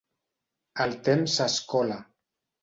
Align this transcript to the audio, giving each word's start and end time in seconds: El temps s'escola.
El 0.85 0.95
temps 1.09 1.37
s'escola. 1.41 1.99